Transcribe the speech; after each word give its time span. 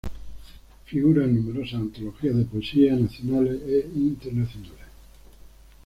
Figura 0.87 1.25
en 1.25 1.31
numerosas 1.35 1.75
antologías 1.75 2.35
de 2.35 2.45
poesía 2.45 2.95
nacionales 2.95 3.61
e 3.61 3.87
internacionales. 3.93 4.87